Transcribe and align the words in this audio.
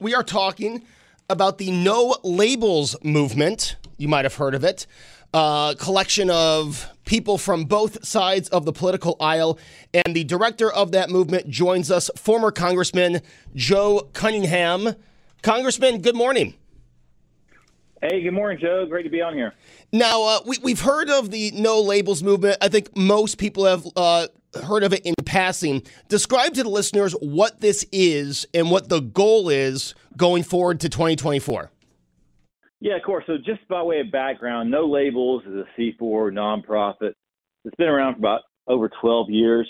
We 0.00 0.14
are 0.14 0.22
talking 0.22 0.82
about 1.30 1.58
the 1.58 1.70
no 1.70 2.16
labels 2.22 2.96
movement. 3.02 3.76
You 3.96 4.08
might 4.08 4.24
have 4.24 4.34
heard 4.34 4.54
of 4.54 4.64
it. 4.64 4.86
A 5.32 5.74
collection 5.78 6.30
of 6.30 6.88
people 7.04 7.38
from 7.38 7.64
both 7.64 8.04
sides 8.04 8.48
of 8.48 8.64
the 8.64 8.72
political 8.72 9.16
aisle. 9.20 9.58
And 9.92 10.14
the 10.14 10.24
director 10.24 10.70
of 10.70 10.92
that 10.92 11.10
movement 11.10 11.48
joins 11.48 11.90
us, 11.90 12.10
former 12.16 12.50
Congressman 12.50 13.20
Joe 13.54 14.08
Cunningham. 14.12 14.94
Congressman, 15.42 16.02
good 16.02 16.16
morning. 16.16 16.54
Hey, 18.02 18.22
good 18.22 18.32
morning, 18.32 18.58
Joe. 18.60 18.84
Great 18.86 19.04
to 19.04 19.10
be 19.10 19.22
on 19.22 19.34
here. 19.34 19.54
Now, 19.92 20.22
uh, 20.24 20.40
we, 20.44 20.58
we've 20.62 20.80
heard 20.80 21.08
of 21.08 21.30
the 21.30 21.52
no 21.52 21.80
labels 21.80 22.22
movement. 22.22 22.58
I 22.60 22.68
think 22.68 22.96
most 22.96 23.38
people 23.38 23.64
have 23.64 23.86
uh, 23.96 24.26
heard 24.62 24.82
of 24.82 24.92
it 24.92 25.04
in 25.04 25.14
passing. 25.24 25.82
Describe 26.08 26.54
to 26.54 26.62
the 26.62 26.68
listeners 26.68 27.12
what 27.20 27.60
this 27.60 27.86
is 27.92 28.46
and 28.54 28.70
what 28.70 28.88
the 28.88 29.00
goal 29.00 29.48
is 29.48 29.94
going 30.16 30.42
forward 30.42 30.80
to 30.80 30.88
2024. 30.88 31.70
Yeah, 32.80 32.96
of 32.96 33.02
course. 33.02 33.24
So, 33.26 33.38
just 33.38 33.66
by 33.68 33.82
way 33.82 34.00
of 34.00 34.10
background, 34.12 34.70
No 34.70 34.86
Labels 34.86 35.42
is 35.46 35.54
a 35.54 35.80
C4 35.80 36.32
nonprofit. 36.32 37.14
It's 37.64 37.74
been 37.76 37.88
around 37.88 38.14
for 38.14 38.18
about 38.18 38.42
over 38.66 38.90
12 39.00 39.30
years. 39.30 39.68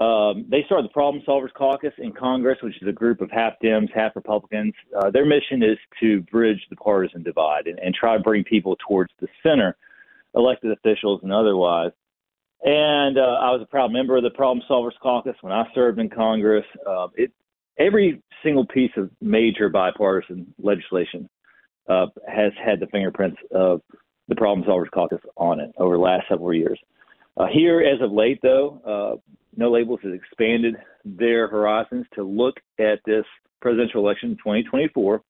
Um, 0.00 0.46
they 0.48 0.64
started 0.66 0.88
the 0.88 0.92
Problem 0.92 1.22
Solvers 1.26 1.52
Caucus 1.52 1.92
in 1.98 2.12
Congress, 2.12 2.58
which 2.62 2.80
is 2.82 2.88
a 2.88 2.92
group 2.92 3.20
of 3.20 3.30
half 3.30 3.54
Dems, 3.62 3.92
half 3.94 4.16
Republicans. 4.16 4.74
Uh, 4.96 5.10
their 5.10 5.24
mission 5.24 5.62
is 5.62 5.78
to 6.00 6.22
bridge 6.22 6.60
the 6.68 6.76
partisan 6.76 7.22
divide 7.22 7.66
and, 7.66 7.78
and 7.78 7.94
try 7.94 8.16
to 8.16 8.22
bring 8.22 8.42
people 8.42 8.76
towards 8.88 9.12
the 9.20 9.28
center, 9.42 9.76
elected 10.34 10.72
officials 10.72 11.20
and 11.22 11.32
otherwise. 11.32 11.92
And 12.64 13.18
uh, 13.18 13.38
I 13.42 13.50
was 13.50 13.60
a 13.62 13.66
proud 13.66 13.92
member 13.92 14.16
of 14.16 14.22
the 14.22 14.30
Problem 14.30 14.64
Solvers 14.68 14.98
Caucus 15.02 15.36
when 15.42 15.52
I 15.52 15.64
served 15.74 15.98
in 15.98 16.08
Congress. 16.08 16.64
Uh, 16.88 17.08
it, 17.14 17.30
every 17.78 18.22
single 18.42 18.66
piece 18.66 18.90
of 18.96 19.10
major 19.20 19.68
bipartisan 19.68 20.52
legislation 20.62 21.28
uh, 21.90 22.06
has 22.26 22.52
had 22.64 22.80
the 22.80 22.86
fingerprints 22.86 23.36
of 23.50 23.82
the 24.28 24.34
Problem 24.34 24.66
Solvers 24.66 24.90
Caucus 24.90 25.20
on 25.36 25.60
it 25.60 25.72
over 25.76 25.96
the 25.96 26.02
last 26.02 26.24
several 26.26 26.54
years. 26.54 26.78
Uh, 27.36 27.46
here, 27.52 27.80
as 27.80 28.00
of 28.00 28.12
late, 28.12 28.38
though, 28.42 28.80
uh, 28.86 29.20
No 29.56 29.70
Labels 29.70 30.00
has 30.02 30.14
expanded 30.14 30.76
their 31.04 31.48
horizons 31.48 32.06
to 32.14 32.22
look 32.22 32.56
at 32.78 33.00
this 33.04 33.26
presidential 33.60 34.00
election 34.00 34.30
in 34.30 34.36
2024. 34.36 35.20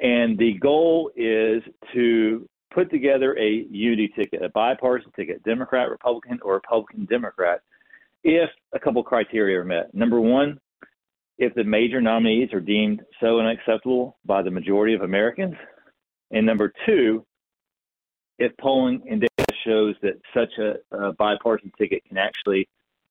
And 0.00 0.36
the 0.36 0.54
goal 0.60 1.12
is 1.14 1.62
to 1.94 2.48
put 2.72 2.90
together 2.90 3.36
a 3.38 3.66
unity 3.70 4.12
ticket, 4.14 4.42
a 4.42 4.48
bipartisan 4.50 5.12
ticket, 5.12 5.42
Democrat, 5.42 5.90
Republican, 5.90 6.38
or 6.42 6.54
Republican 6.54 7.04
Democrat, 7.06 7.62
if 8.24 8.50
a 8.74 8.78
couple 8.78 9.02
criteria 9.02 9.60
are 9.60 9.64
met. 9.64 9.94
Number 9.94 10.20
one, 10.20 10.60
if 11.38 11.54
the 11.54 11.64
major 11.64 12.00
nominees 12.00 12.52
are 12.52 12.60
deemed 12.60 13.02
so 13.20 13.40
unacceptable 13.40 14.16
by 14.24 14.42
the 14.42 14.50
majority 14.50 14.94
of 14.94 15.02
Americans. 15.02 15.54
And 16.30 16.46
number 16.46 16.72
two, 16.86 17.24
if 18.38 18.56
polling 18.58 19.02
and 19.08 19.20
data 19.20 19.54
shows 19.64 19.94
that 20.02 20.20
such 20.34 20.58
a, 20.58 20.76
a 20.96 21.12
bipartisan 21.12 21.72
ticket 21.78 22.04
can 22.06 22.18
actually 22.18 22.68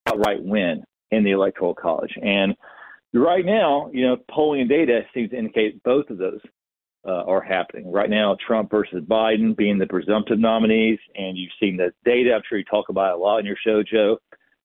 outright 0.07 0.43
win 0.43 0.83
in 1.11 1.23
the 1.23 1.31
electoral 1.31 1.73
college. 1.73 2.13
And 2.21 2.55
right 3.13 3.45
now, 3.45 3.89
you 3.93 4.05
know, 4.05 4.17
polling 4.29 4.61
and 4.61 4.69
data 4.69 5.01
seems 5.13 5.31
to 5.31 5.37
indicate 5.37 5.81
both 5.83 6.09
of 6.09 6.17
those 6.17 6.41
uh, 7.05 7.23
are 7.25 7.41
happening. 7.41 7.91
Right 7.91 8.09
now, 8.09 8.37
Trump 8.45 8.71
versus 8.71 9.03
Biden 9.03 9.55
being 9.55 9.77
the 9.77 9.85
presumptive 9.85 10.39
nominees, 10.39 10.99
and 11.15 11.37
you've 11.37 11.51
seen 11.59 11.77
the 11.77 11.93
data. 12.03 12.33
I'm 12.33 12.41
sure 12.47 12.57
you 12.57 12.65
talk 12.65 12.89
about 12.89 13.11
it 13.11 13.15
a 13.15 13.17
lot 13.17 13.39
in 13.39 13.45
your 13.45 13.57
show, 13.63 13.83
Joe. 13.83 14.17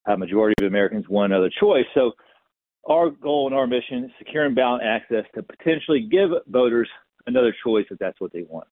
How 0.07 0.17
majority 0.17 0.55
of 0.65 0.69
Americans 0.69 1.09
want 1.09 1.33
another 1.33 1.51
choice. 1.61 1.85
So, 1.95 2.13
our 2.89 3.11
goal 3.11 3.47
and 3.47 3.55
our 3.55 3.67
mission 3.67 4.05
is 4.05 4.11
securing 4.19 4.55
ballot 4.55 4.83
access 4.83 5.25
to 5.35 5.43
potentially 5.43 6.09
give 6.11 6.31
voters 6.49 6.89
another 7.27 7.55
choice 7.63 7.85
if 7.91 7.99
that's 7.99 8.21
what 8.21 8.33
they 8.33 8.43
want. 8.43 8.67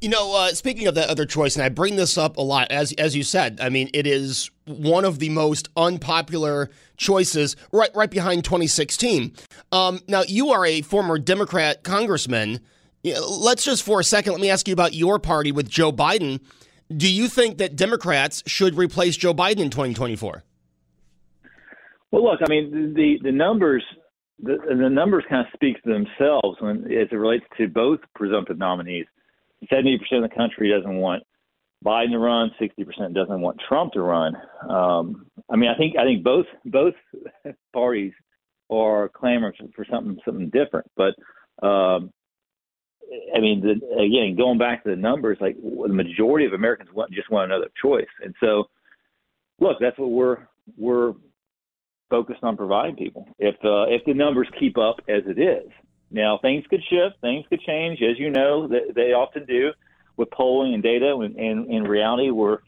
You 0.00 0.08
know, 0.08 0.32
uh, 0.36 0.48
speaking 0.50 0.86
of 0.86 0.94
that 0.94 1.08
other 1.08 1.26
choice, 1.26 1.56
and 1.56 1.64
I 1.64 1.70
bring 1.70 1.96
this 1.96 2.16
up 2.16 2.36
a 2.36 2.40
lot, 2.40 2.70
as 2.70 2.92
as 2.92 3.16
you 3.16 3.24
said, 3.24 3.58
I 3.60 3.68
mean, 3.68 3.90
it 3.92 4.06
is 4.06 4.48
one 4.64 5.04
of 5.04 5.18
the 5.18 5.28
most 5.28 5.68
unpopular 5.76 6.70
choices, 6.96 7.56
right 7.72 7.90
right 7.96 8.10
behind 8.10 8.44
2016. 8.44 9.32
Um, 9.72 9.98
now, 10.06 10.22
you 10.22 10.50
are 10.50 10.64
a 10.64 10.82
former 10.82 11.18
Democrat 11.18 11.82
congressman. 11.82 12.60
Let's 13.04 13.64
just 13.64 13.82
for 13.82 13.98
a 13.98 14.04
second 14.04 14.32
let 14.32 14.40
me 14.40 14.50
ask 14.50 14.68
you 14.68 14.72
about 14.72 14.94
your 14.94 15.18
party 15.18 15.50
with 15.50 15.68
Joe 15.68 15.90
Biden. 15.90 16.40
Do 16.96 17.12
you 17.12 17.26
think 17.26 17.58
that 17.58 17.74
Democrats 17.74 18.44
should 18.46 18.76
replace 18.76 19.16
Joe 19.16 19.34
Biden 19.34 19.58
in 19.58 19.70
2024? 19.70 20.44
Well, 22.12 22.24
look, 22.24 22.38
I 22.40 22.48
mean, 22.48 22.94
the 22.94 23.18
the 23.20 23.32
numbers 23.32 23.82
the, 24.40 24.58
the 24.68 24.88
numbers 24.88 25.24
kind 25.28 25.44
of 25.44 25.52
speak 25.54 25.78
for 25.82 25.92
themselves 25.92 26.58
when 26.60 26.84
as 26.84 27.08
it 27.10 27.16
relates 27.16 27.44
to 27.56 27.66
both 27.66 27.98
presumptive 28.14 28.58
nominees. 28.58 29.06
Seventy 29.68 29.98
percent 29.98 30.24
of 30.24 30.30
the 30.30 30.36
country 30.36 30.70
doesn't 30.70 30.96
want 30.96 31.22
Biden 31.84 32.12
to 32.12 32.18
run. 32.18 32.50
Sixty 32.58 32.84
percent 32.84 33.14
doesn't 33.14 33.40
want 33.40 33.60
Trump 33.68 33.92
to 33.94 34.02
run. 34.02 34.34
Um, 34.68 35.26
I 35.50 35.56
mean, 35.56 35.70
I 35.70 35.76
think 35.76 35.96
I 35.96 36.04
think 36.04 36.22
both 36.22 36.46
both 36.64 36.94
parties 37.72 38.12
are 38.70 39.08
clamoring 39.08 39.72
for 39.74 39.84
something 39.90 40.18
something 40.24 40.50
different. 40.50 40.86
But 40.96 41.14
um, 41.66 42.10
I 43.34 43.40
mean, 43.40 43.60
the, 43.62 44.02
again, 44.02 44.36
going 44.36 44.58
back 44.58 44.84
to 44.84 44.90
the 44.90 44.96
numbers, 44.96 45.38
like 45.40 45.56
the 45.60 45.88
majority 45.88 46.46
of 46.46 46.52
Americans 46.52 46.90
want 46.92 47.12
just 47.12 47.30
want 47.30 47.50
another 47.50 47.70
choice, 47.82 48.06
and 48.22 48.34
so 48.40 48.64
look, 49.60 49.78
that's 49.80 49.98
what 49.98 50.10
we're 50.10 50.38
we're 50.76 51.14
focused 52.10 52.42
on 52.42 52.56
providing 52.56 52.96
people. 52.96 53.26
If 53.38 53.54
uh, 53.64 53.84
if 53.88 54.04
the 54.06 54.14
numbers 54.14 54.48
keep 54.58 54.76
up 54.78 54.96
as 55.08 55.22
it 55.26 55.40
is, 55.40 55.70
now 56.10 56.38
things 56.38 56.64
could 56.68 56.82
shift, 56.84 57.20
things 57.20 57.44
could 57.48 57.60
change, 57.60 58.02
as 58.02 58.18
you 58.18 58.30
know 58.30 58.68
that 58.68 58.94
they 58.94 59.12
often 59.12 59.44
do 59.44 59.72
with 60.16 60.30
polling 60.30 60.74
and 60.74 60.82
data. 60.82 61.16
And, 61.16 61.36
in 61.36 61.84
reality, 61.84 62.30
we're 62.30 62.58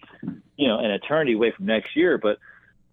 you 0.56 0.68
know 0.68 0.78
an 0.78 0.90
eternity 0.90 1.34
away 1.34 1.52
from 1.56 1.66
next 1.66 1.96
year, 1.96 2.18
but 2.18 2.38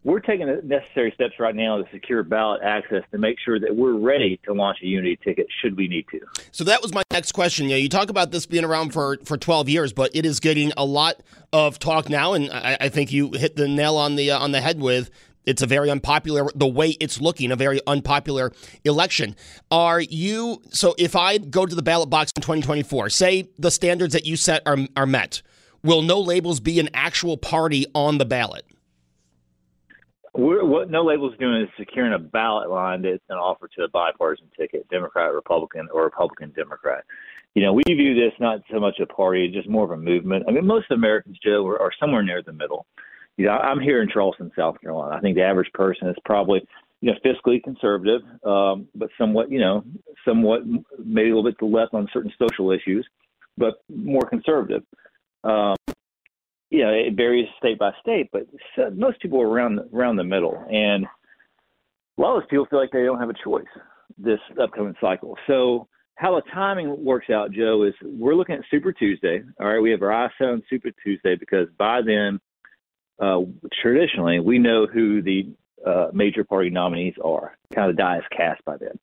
we're 0.04 0.22
taking 0.22 0.48
the 0.48 0.62
necessary 0.64 1.12
steps 1.12 1.34
right 1.38 1.54
now 1.54 1.78
to 1.82 1.92
secure 1.92 2.24
ballot 2.24 2.62
access 2.64 3.04
to 3.12 3.18
make 3.18 3.38
sure 3.44 3.60
that 3.60 3.76
we're 3.76 3.98
ready 3.98 4.40
to 4.46 4.54
launch 4.54 4.78
a 4.82 4.86
unity 4.86 5.20
ticket 5.22 5.48
should 5.62 5.76
we 5.76 5.90
need 5.90 6.06
to. 6.12 6.22
So 6.52 6.64
that 6.64 6.82
was 6.82 6.94
my 6.94 7.04
next 7.12 7.34
question. 7.34 7.68
Yeah, 7.68 7.76
you 7.76 7.90
talk 7.90 8.10
about 8.10 8.32
this 8.32 8.46
being 8.46 8.64
around 8.64 8.94
for, 8.94 9.18
for 9.26 9.38
12 9.38 9.68
years, 9.68 9.92
but 9.92 10.16
it 10.16 10.26
is 10.26 10.40
getting 10.40 10.72
a 10.78 10.86
lot 10.86 11.22
of 11.52 11.78
talk 11.78 12.10
now, 12.10 12.34
and 12.34 12.50
I, 12.52 12.78
I 12.82 12.90
think 12.90 13.12
you 13.12 13.32
hit 13.34 13.58
the 13.58 13.68
nail 13.68 13.98
on 13.98 14.16
the 14.16 14.32
uh, 14.32 14.40
on 14.40 14.52
the 14.54 14.62
head 14.62 14.80
with 14.80 15.10
it's 15.48 15.64
a 15.64 15.66
very 15.66 15.90
unpopular 15.90 16.50
the 16.54 16.68
way 16.68 16.90
it's 17.00 17.20
looking, 17.20 17.52
a 17.52 17.56
very 17.56 17.80
unpopular 17.88 18.52
election. 18.84 19.36
Are 19.72 20.02
you 20.02 20.62
so 20.70 20.94
if 21.00 21.16
I 21.16 21.40
go 21.40 21.66
to 21.66 21.74
the 21.74 21.82
ballot 21.82 22.12
box 22.12 22.32
in 22.36 22.42
2024, 22.42 23.10
say 23.10 23.50
the 23.58 23.72
standards 23.72 24.14
that 24.14 24.26
you 24.28 24.36
set 24.36 24.62
are 24.68 24.78
are 24.96 25.08
met, 25.08 25.42
will 25.84 26.04
no 26.04 26.20
labels 26.20 26.60
be 26.60 26.80
an 26.80 26.90
actual 26.94 27.38
party 27.38 27.88
on 27.96 28.20
the 28.20 28.26
ballot? 28.26 28.66
We're, 30.38 30.64
what 30.64 30.92
No 30.92 31.04
Labels 31.04 31.34
doing 31.40 31.64
is 31.64 31.70
securing 31.80 32.14
a 32.14 32.20
ballot 32.20 32.70
line 32.70 33.02
that's 33.02 33.24
an 33.30 33.38
offer 33.38 33.68
to 33.76 33.86
a 33.86 33.88
bipartisan 33.88 34.48
ticket, 34.56 34.88
Democrat, 34.88 35.34
Republican, 35.34 35.88
or 35.92 36.04
Republican, 36.04 36.54
Democrat. 36.56 37.06
You 37.56 37.64
know, 37.64 37.74
we 37.74 37.82
view 37.88 38.14
this 38.14 38.34
not 38.40 38.60
so 38.72 38.80
much 38.80 39.00
a 39.00 39.08
party, 39.08 39.48
just 39.48 39.68
more 39.68 39.84
of 39.84 39.90
a 39.90 39.98
movement. 39.98 40.46
I 40.48 40.52
mean, 40.52 40.68
most 40.68 40.92
Americans, 40.92 41.40
Joe, 41.44 41.66
are, 41.66 41.82
are 41.82 41.92
somewhere 42.00 42.22
near 42.22 42.44
the 42.44 42.54
middle. 42.54 42.86
You 43.38 43.46
know, 43.46 43.52
I'm 43.52 43.80
here 43.80 44.02
in 44.02 44.10
Charleston, 44.10 44.52
South 44.58 44.82
Carolina. 44.82 45.16
I 45.16 45.20
think 45.20 45.36
the 45.36 45.44
average 45.44 45.72
person 45.74 46.08
is 46.08 46.16
probably 46.26 46.62
you 47.02 47.12
know, 47.12 47.18
fiscally 47.24 47.62
conservative, 47.64 48.22
um, 48.44 48.88
but 48.96 49.10
somewhat, 49.18 49.52
you 49.52 49.60
know, 49.60 49.84
somewhat 50.26 50.62
maybe 50.98 51.30
a 51.30 51.36
little 51.36 51.44
bit 51.44 51.58
to 51.60 51.70
the 51.70 51.76
left 51.76 51.94
on 51.94 52.08
certain 52.12 52.34
social 52.40 52.72
issues, 52.72 53.08
but 53.58 53.76
more 53.88 54.28
conservative. 54.28 54.84
Um, 55.44 55.76
you 56.70 56.84
know, 56.84 56.90
it 56.90 57.16
varies 57.16 57.48
state 57.60 57.78
by 57.80 57.92
state, 58.02 58.30
but 58.32 58.48
most 58.96 59.22
people 59.22 59.42
are 59.42 59.48
around 59.48 59.80
around 59.94 60.18
the 60.18 60.24
middle, 60.24 60.66
and 60.70 61.06
a 61.06 62.22
lot 62.22 62.36
of 62.36 62.42
those 62.42 62.50
people 62.50 62.66
feel 62.66 62.80
like 62.80 62.92
they 62.92 63.04
don't 63.04 63.20
have 63.20 63.30
a 63.30 63.44
choice 63.44 63.66
this 64.18 64.40
upcoming 64.62 64.96
cycle. 65.00 65.38
So 65.46 65.88
how 66.16 66.36
the 66.36 66.42
timing 66.52 67.04
works 67.06 67.30
out, 67.30 67.52
Joe, 67.52 67.84
is 67.84 67.94
we're 68.02 68.36
looking 68.36 68.56
at 68.56 68.62
Super 68.72 68.92
Tuesday. 68.92 69.44
All 69.60 69.68
right, 69.68 69.80
we 69.80 69.92
have 69.92 70.02
our 70.02 70.32
set 70.38 70.48
on 70.48 70.64
Super 70.70 70.90
Tuesday 71.04 71.36
because 71.36 71.68
by 71.78 72.02
then, 72.02 72.40
uh, 73.20 73.40
traditionally, 73.82 74.40
we 74.40 74.60
know 74.60 74.86
who 74.86 75.22
the 75.22 75.50
uh, 75.86 76.08
major 76.14 76.44
party 76.44 76.70
nominees 76.70 77.16
are. 77.24 77.58
Kind 77.74 77.90
of 77.90 77.96
the 77.96 78.02
die 78.02 78.18
is 78.18 78.24
cast 78.36 78.64
by 78.66 78.78
then. 78.78 79.00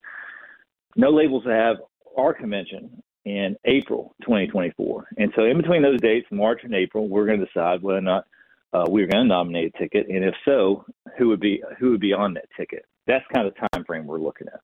No 0.97 1.11
labels 1.11 1.45
have 1.47 1.77
our 2.17 2.33
convention 2.33 3.03
in 3.25 3.57
April 3.65 4.15
2024, 4.23 5.09
and 5.17 5.33
so 5.35 5.45
in 5.45 5.57
between 5.57 5.83
those 5.83 6.01
dates, 6.01 6.27
March 6.31 6.61
and 6.63 6.75
April, 6.75 7.09
we're 7.09 7.27
going 7.27 7.41
to 7.41 7.47
decide 7.47 7.83
whether 7.83 7.99
or 7.99 8.03
not 8.03 8.27
uh, 8.73 8.85
we're 8.87 9.07
going 9.07 9.25
to 9.25 9.29
nominate 9.29 9.75
a 9.75 9.79
ticket, 9.79 10.09
and 10.09 10.25
if 10.25 10.35
so, 10.45 10.85
who 11.17 11.29
would 11.29 11.41
be 11.41 11.63
who 11.79 11.91
would 11.91 12.01
be 12.01 12.13
on 12.13 12.35
that 12.35 12.47
ticket. 12.57 12.85
That's 13.07 13.25
kind 13.33 13.47
of 13.47 13.55
the 13.55 13.69
time 13.73 13.85
frame 13.85 14.07
we're 14.07 14.19
looking 14.19 14.49
at. 14.49 14.61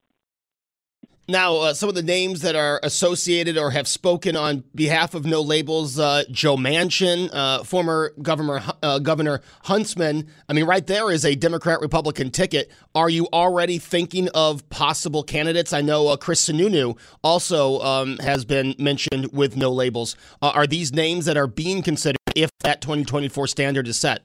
Now, 1.30 1.56
uh, 1.58 1.74
some 1.74 1.88
of 1.88 1.94
the 1.94 2.02
names 2.02 2.40
that 2.40 2.56
are 2.56 2.80
associated 2.82 3.56
or 3.56 3.70
have 3.70 3.86
spoken 3.86 4.34
on 4.34 4.64
behalf 4.74 5.14
of 5.14 5.24
No 5.24 5.42
Labels: 5.42 5.96
uh, 5.96 6.24
Joe 6.28 6.56
Manchin, 6.56 7.30
uh, 7.32 7.62
former 7.62 8.12
Governor 8.20 8.60
uh, 8.82 8.98
Governor 8.98 9.40
Huntsman. 9.62 10.26
I 10.48 10.54
mean, 10.54 10.64
right 10.64 10.84
there 10.84 11.08
is 11.12 11.24
a 11.24 11.36
Democrat-Republican 11.36 12.32
ticket. 12.32 12.72
Are 12.96 13.08
you 13.08 13.28
already 13.32 13.78
thinking 13.78 14.28
of 14.30 14.68
possible 14.70 15.22
candidates? 15.22 15.72
I 15.72 15.82
know 15.82 16.08
uh, 16.08 16.16
Chris 16.16 16.48
Sununu 16.48 16.98
also 17.22 17.78
um, 17.80 18.18
has 18.18 18.44
been 18.44 18.74
mentioned 18.76 19.32
with 19.32 19.56
No 19.56 19.70
Labels. 19.70 20.16
Uh, 20.42 20.50
are 20.52 20.66
these 20.66 20.92
names 20.92 21.26
that 21.26 21.36
are 21.36 21.46
being 21.46 21.80
considered 21.80 22.18
if 22.34 22.50
that 22.60 22.80
2024 22.80 23.46
standard 23.46 23.86
is 23.86 23.96
set? 23.96 24.22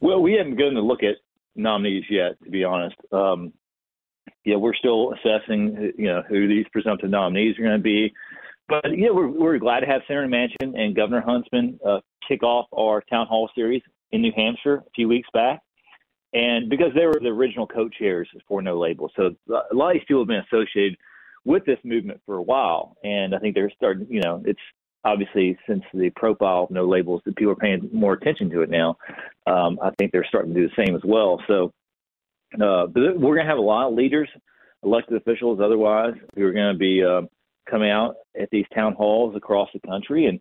Well, 0.00 0.22
we 0.22 0.32
haven't 0.32 0.56
begun 0.56 0.72
to 0.72 0.80
look 0.80 1.02
at 1.02 1.16
nominees 1.54 2.04
yet, 2.08 2.42
to 2.44 2.50
be 2.50 2.64
honest. 2.64 2.96
Um, 3.12 3.52
yeah, 4.48 4.56
we're 4.56 4.74
still 4.74 5.12
assessing, 5.12 5.92
you 5.98 6.06
know, 6.06 6.22
who 6.26 6.48
these 6.48 6.64
presumptive 6.72 7.10
nominees 7.10 7.58
are 7.58 7.62
going 7.62 7.76
to 7.76 7.82
be. 7.82 8.14
But 8.66 8.84
yeah, 8.96 9.10
we're 9.12 9.28
we're 9.28 9.58
glad 9.58 9.80
to 9.80 9.86
have 9.86 10.00
Senator 10.08 10.26
Manchin 10.26 10.78
and 10.78 10.96
Governor 10.96 11.20
Huntsman 11.20 11.78
uh, 11.86 12.00
kick 12.26 12.42
off 12.42 12.66
our 12.72 13.02
town 13.02 13.26
hall 13.26 13.50
series 13.54 13.82
in 14.12 14.22
New 14.22 14.32
Hampshire 14.34 14.76
a 14.76 14.90
few 14.94 15.06
weeks 15.06 15.28
back, 15.34 15.60
and 16.32 16.70
because 16.70 16.92
they 16.94 17.04
were 17.04 17.20
the 17.20 17.28
original 17.28 17.66
co-chairs 17.66 18.28
for 18.46 18.62
No 18.62 18.78
Label, 18.78 19.10
so 19.16 19.34
a 19.50 19.74
lot 19.74 19.90
of 19.90 19.94
these 19.94 20.04
people 20.08 20.22
have 20.22 20.28
been 20.28 20.44
associated 20.50 20.96
with 21.44 21.64
this 21.66 21.78
movement 21.84 22.20
for 22.24 22.36
a 22.36 22.42
while, 22.42 22.96
and 23.04 23.34
I 23.34 23.38
think 23.38 23.54
they're 23.54 23.72
starting. 23.76 24.06
You 24.08 24.22
know, 24.22 24.42
it's 24.46 24.60
obviously 25.04 25.58
since 25.68 25.82
the 25.92 26.10
profile 26.16 26.64
of 26.64 26.70
No 26.70 26.86
Labels 26.88 27.20
that 27.26 27.36
people 27.36 27.52
are 27.52 27.56
paying 27.56 27.88
more 27.92 28.14
attention 28.14 28.48
to 28.50 28.62
it 28.62 28.70
now. 28.70 28.96
Um, 29.46 29.78
I 29.82 29.90
think 29.98 30.12
they're 30.12 30.26
starting 30.28 30.54
to 30.54 30.60
do 30.60 30.68
the 30.68 30.84
same 30.84 30.96
as 30.96 31.02
well. 31.04 31.42
So 31.46 31.72
uh, 32.54 32.86
but 32.86 33.18
we're 33.18 33.34
going 33.34 33.46
to 33.46 33.50
have 33.50 33.58
a 33.58 33.62
lot 33.62 33.88
of 33.88 33.94
leaders, 33.94 34.28
elected 34.82 35.16
officials, 35.16 35.60
otherwise, 35.62 36.14
who 36.34 36.44
are 36.44 36.52
going 36.52 36.72
to 36.72 36.78
be 36.78 37.02
uh, 37.04 37.22
coming 37.70 37.90
out 37.90 38.16
at 38.40 38.48
these 38.50 38.66
town 38.74 38.94
halls 38.94 39.36
across 39.36 39.68
the 39.72 39.80
country. 39.80 40.26
And 40.26 40.40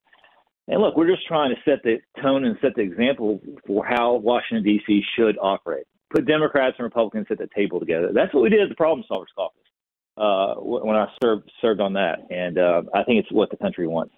and 0.69 0.81
look, 0.81 0.98
we're 0.98 1.07
just 1.07 1.25
trying 1.25 1.56
to 1.56 1.62
set 1.63 1.81
the 1.83 1.98
tone 2.21 2.44
and 2.44 2.57
set 2.62 2.75
the 2.75 2.81
example 2.81 3.39
for 3.65 3.86
how 3.86 4.15
Washington 4.15 4.63
D.C. 4.63 5.01
should 5.18 5.38
operate. 5.42 5.86
Put 6.13 6.25
Democrats 6.25 6.75
and 6.77 6.83
Republicans 6.83 7.27
at 7.30 7.38
the 7.38 7.48
table 7.56 7.80
together. 7.80 8.12
That's 8.13 8.33
what 8.33 8.44
we 8.44 8.50
did 8.50 8.62
at 8.62 8.69
the 8.69 8.75
Problem 8.75 9.06
Solvers 9.09 9.27
Caucus 9.36 9.62
uh, 10.18 10.56
when 10.56 10.95
I 10.95 11.07
served 11.24 11.50
served 11.62 11.80
on 11.80 11.94
that, 11.94 12.19
and 12.30 12.57
uh, 12.57 12.81
I 12.94 13.04
think 13.04 13.19
it's 13.19 13.31
what 13.31 13.50
the 13.50 13.57
country 13.57 13.88
wants. 13.88 14.13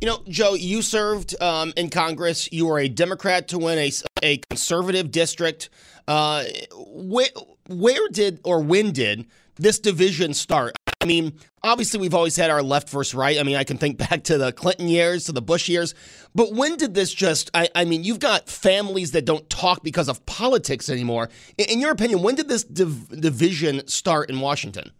You 0.00 0.08
know, 0.08 0.22
Joe, 0.26 0.54
you 0.54 0.80
served 0.80 1.34
um, 1.42 1.74
in 1.76 1.90
Congress. 1.90 2.50
You 2.50 2.66
were 2.66 2.78
a 2.78 2.88
Democrat 2.88 3.48
to 3.48 3.58
win 3.58 3.78
a, 3.78 3.92
a 4.22 4.38
conservative 4.48 5.10
district. 5.10 5.68
Uh, 6.08 6.44
where, 6.74 7.28
where 7.68 8.08
did 8.08 8.40
or 8.42 8.62
when 8.62 8.92
did 8.92 9.26
this 9.56 9.78
division 9.78 10.32
start? 10.32 10.74
I 11.02 11.06
mean, 11.06 11.34
obviously, 11.62 12.00
we've 12.00 12.14
always 12.14 12.34
had 12.34 12.48
our 12.48 12.62
left 12.62 12.88
versus 12.88 13.14
right. 13.14 13.38
I 13.38 13.42
mean, 13.42 13.56
I 13.56 13.64
can 13.64 13.76
think 13.76 13.98
back 13.98 14.24
to 14.24 14.38
the 14.38 14.52
Clinton 14.52 14.88
years, 14.88 15.26
to 15.26 15.32
the 15.32 15.42
Bush 15.42 15.68
years. 15.68 15.94
But 16.34 16.54
when 16.54 16.76
did 16.76 16.94
this 16.94 17.12
just, 17.12 17.50
I, 17.52 17.68
I 17.74 17.84
mean, 17.84 18.02
you've 18.02 18.20
got 18.20 18.48
families 18.48 19.12
that 19.12 19.26
don't 19.26 19.48
talk 19.50 19.82
because 19.82 20.08
of 20.08 20.24
politics 20.24 20.88
anymore. 20.88 21.28
In, 21.58 21.66
in 21.72 21.80
your 21.80 21.90
opinion, 21.90 22.22
when 22.22 22.36
did 22.36 22.48
this 22.48 22.64
div- 22.64 23.08
division 23.20 23.86
start 23.86 24.30
in 24.30 24.40
Washington? 24.40 24.92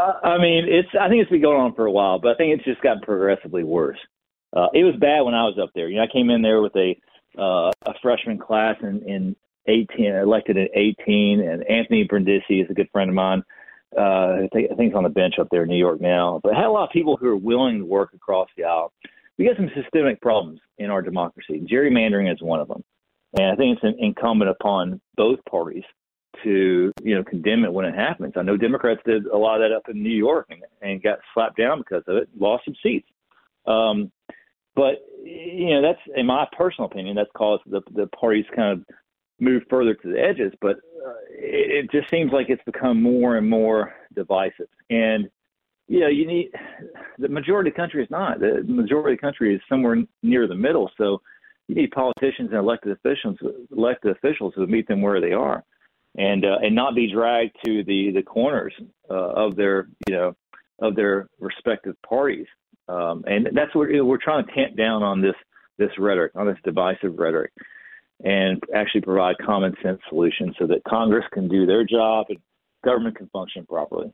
Uh, 0.00 0.12
I 0.26 0.38
mean, 0.38 0.66
it's. 0.68 0.88
I 0.98 1.08
think 1.08 1.22
it's 1.22 1.30
been 1.30 1.42
going 1.42 1.60
on 1.60 1.74
for 1.74 1.86
a 1.86 1.92
while, 1.92 2.18
but 2.18 2.32
I 2.32 2.34
think 2.36 2.54
it's 2.54 2.64
just 2.64 2.80
gotten 2.80 3.02
progressively 3.02 3.64
worse. 3.64 3.98
Uh, 4.56 4.68
it 4.72 4.84
was 4.84 4.94
bad 4.96 5.22
when 5.22 5.34
I 5.34 5.44
was 5.44 5.58
up 5.62 5.70
there. 5.74 5.88
You 5.88 5.96
know, 5.96 6.04
I 6.04 6.12
came 6.12 6.30
in 6.30 6.42
there 6.42 6.62
with 6.62 6.74
a 6.76 6.96
uh, 7.38 7.70
a 7.86 7.94
freshman 8.02 8.38
class 8.38 8.76
in, 8.82 9.02
in 9.06 9.36
18, 9.66 10.14
elected 10.14 10.56
in 10.56 10.68
18, 10.74 11.40
and 11.40 11.62
Anthony 11.68 12.04
Brindisi 12.04 12.60
is 12.60 12.70
a 12.70 12.74
good 12.74 12.88
friend 12.90 13.10
of 13.10 13.14
mine. 13.14 13.42
Uh, 13.96 14.44
I 14.44 14.48
think, 14.52 14.70
I 14.70 14.74
think 14.74 14.92
he's 14.92 14.96
on 14.96 15.04
the 15.04 15.10
bench 15.10 15.34
up 15.38 15.48
there 15.50 15.62
in 15.62 15.68
New 15.68 15.76
York 15.76 16.00
now. 16.00 16.40
But 16.42 16.54
I 16.54 16.56
had 16.56 16.66
a 16.66 16.70
lot 16.70 16.84
of 16.84 16.90
people 16.90 17.16
who 17.16 17.28
are 17.28 17.36
willing 17.36 17.78
to 17.78 17.84
work 17.84 18.12
across 18.14 18.48
the 18.56 18.64
aisle. 18.64 18.92
We 19.38 19.46
got 19.46 19.56
some 19.56 19.70
systemic 19.80 20.20
problems 20.20 20.60
in 20.78 20.90
our 20.90 21.02
democracy. 21.02 21.64
Gerrymandering 21.70 22.32
is 22.32 22.42
one 22.42 22.60
of 22.60 22.68
them, 22.68 22.82
and 23.38 23.52
I 23.52 23.56
think 23.56 23.78
it's 23.80 23.96
incumbent 23.98 24.50
upon 24.50 25.00
both 25.16 25.38
parties 25.48 25.84
to 26.42 26.92
you 27.02 27.14
know 27.14 27.24
condemn 27.24 27.64
it 27.64 27.72
when 27.72 27.84
it 27.84 27.94
happens. 27.94 28.34
I 28.36 28.42
know 28.42 28.56
Democrats 28.56 29.00
did 29.04 29.26
a 29.26 29.36
lot 29.36 29.60
of 29.60 29.68
that 29.70 29.76
up 29.76 29.88
in 29.88 30.02
New 30.02 30.16
York 30.16 30.46
and, 30.50 30.62
and 30.82 31.02
got 31.02 31.18
slapped 31.34 31.56
down 31.56 31.78
because 31.78 32.02
of 32.06 32.16
it, 32.16 32.28
lost 32.38 32.64
some 32.64 32.74
seats. 32.82 33.08
Um, 33.66 34.10
but 34.74 35.06
you 35.24 35.70
know 35.70 35.82
that's 35.82 36.00
in 36.16 36.26
my 36.26 36.46
personal 36.56 36.88
opinion 36.90 37.16
that's 37.16 37.30
caused 37.36 37.62
the 37.66 37.82
the 37.94 38.06
parties 38.08 38.46
kind 38.54 38.78
of 38.78 38.86
move 39.38 39.62
further 39.68 39.94
to 39.94 40.12
the 40.12 40.20
edges. 40.20 40.52
But 40.60 40.76
uh, 40.76 41.14
it, 41.30 41.84
it 41.84 41.90
just 41.90 42.10
seems 42.10 42.32
like 42.32 42.46
it's 42.48 42.62
become 42.64 43.02
more 43.02 43.36
and 43.36 43.48
more 43.48 43.94
divisive. 44.14 44.68
And 44.88 45.28
you 45.88 46.00
know 46.00 46.08
you 46.08 46.26
need 46.26 46.50
the 47.18 47.28
majority 47.28 47.70
of 47.70 47.74
the 47.74 47.80
country 47.80 48.02
is 48.02 48.10
not. 48.10 48.40
The 48.40 48.62
majority 48.66 49.14
of 49.14 49.18
the 49.18 49.26
country 49.26 49.54
is 49.54 49.60
somewhere 49.68 49.96
near 50.22 50.46
the 50.46 50.54
middle. 50.54 50.90
So 50.96 51.20
you 51.68 51.74
need 51.74 51.90
politicians 51.90 52.50
and 52.50 52.58
elected 52.58 52.92
officials 52.92 53.36
elected 53.76 54.16
officials 54.16 54.54
who 54.56 54.66
meet 54.66 54.88
them 54.88 55.02
where 55.02 55.20
they 55.20 55.32
are 55.32 55.64
and 56.16 56.44
uh, 56.44 56.58
and 56.62 56.74
not 56.74 56.94
be 56.94 57.12
dragged 57.12 57.56
to 57.64 57.84
the 57.84 58.10
the 58.14 58.22
corners 58.22 58.74
uh, 59.10 59.14
of 59.14 59.56
their 59.56 59.88
you 60.08 60.14
know 60.14 60.34
of 60.80 60.96
their 60.96 61.28
respective 61.38 61.94
parties. 62.06 62.46
Um, 62.88 63.22
and 63.26 63.48
that's 63.54 63.74
what 63.74 63.88
we're 63.90 64.18
trying 64.18 64.44
to 64.44 64.52
tamp 64.52 64.76
down 64.76 65.02
on 65.02 65.20
this 65.20 65.34
this 65.78 65.90
rhetoric, 65.98 66.32
on 66.34 66.46
this 66.46 66.58
divisive 66.64 67.18
rhetoric, 67.18 67.52
and 68.22 68.60
actually 68.74 69.00
provide 69.00 69.36
common 69.44 69.74
sense 69.82 70.00
solutions 70.08 70.54
so 70.58 70.66
that 70.66 70.82
Congress 70.88 71.24
can 71.32 71.48
do 71.48 71.66
their 71.66 71.84
job 71.84 72.26
and 72.28 72.38
government 72.84 73.16
can 73.16 73.28
function 73.28 73.64
properly. 73.66 74.12